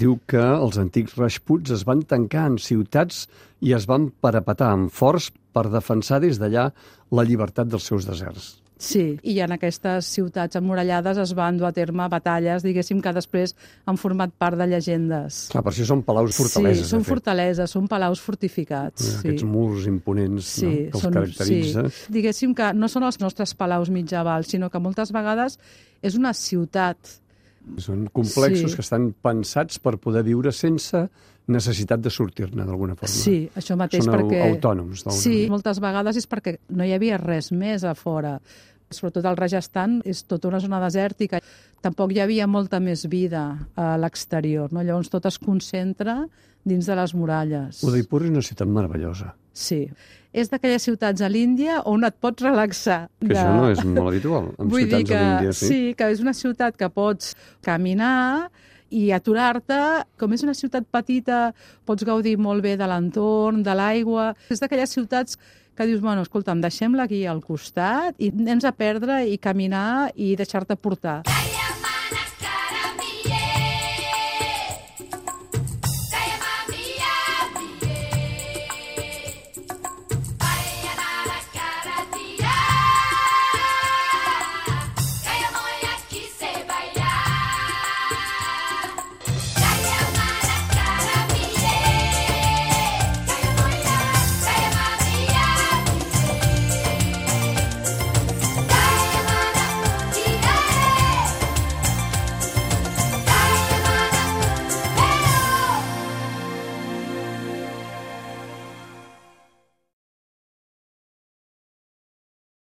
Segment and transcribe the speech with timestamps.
[0.00, 3.26] diu que els antics rajputs es van tancar en ciutats
[3.60, 6.70] i es van parapetar amb forts per defensar des d'allà
[7.12, 8.54] la llibertat dels seus deserts.
[8.84, 13.54] Sí, i en aquestes ciutats emmurallades es van dur a terme batalles, diguéssim, que després
[13.86, 15.44] han format part de llegendes.
[15.52, 16.82] Clar, per això són palaus fortaleses.
[16.82, 19.06] Sí, són fortaleses, són palaus fortificats.
[19.06, 19.20] Sí.
[19.22, 20.74] Aquests murs imponents sí, no?
[20.74, 21.86] que els són, caracteritza.
[21.88, 22.14] Sí.
[22.18, 25.60] Diguéssim que no són els nostres palaus mitjavals, sinó que moltes vegades
[26.02, 27.20] és una ciutat
[27.78, 28.76] són complexos Sí.
[28.76, 31.08] que estan pensats per poder viure sense
[31.46, 33.08] necessitat de sortir-ne d'alguna forma.
[33.12, 34.42] Sí, això mateix Són perquè...
[34.50, 35.02] autònoms.
[35.12, 35.50] Sí, manera.
[35.50, 38.38] moltes vegades és perquè no hi havia res més a fora.
[38.90, 41.40] Sobretot el Rajasthan és tota una zona desèrtica.
[41.82, 44.82] Tampoc hi havia molta més vida a l'exterior, no?
[44.82, 46.26] Llavors tot es concentra
[46.64, 47.82] dins de les muralles.
[47.84, 49.84] Udaipur és una ciutat meravellosa, Sí.
[50.34, 53.08] És d'aquelles ciutats a l'Índia on et pots relaxar.
[53.20, 55.52] que de- això no és molt habitual en Vull ciutats que, de l'Índia.
[55.52, 55.66] Sí?
[55.68, 58.50] sí, que és una ciutat que pots caminar
[58.90, 59.78] i aturar-te.
[60.18, 61.52] Com és una ciutat petita,
[61.86, 64.34] pots gaudir molt bé de l'entorn, de l'aigua.
[64.50, 65.38] És d'aquelles ciutats
[65.76, 70.36] que dius, bueno, escolta'm, deixem-la aquí al costat i anem a perdre i caminar i
[70.36, 71.22] deixar-te portar.
[71.26, 71.63] Calla,